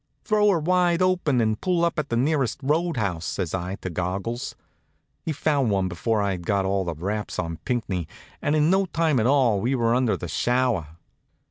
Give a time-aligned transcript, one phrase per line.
[0.23, 3.89] "Throw her wide open and pull up at the nearest road house," says I to
[3.91, 4.55] Goggles.
[5.21, 8.07] He found one before I'd got all the wraps on Pinckney,
[8.41, 10.97] and in no time at all we were under the shower.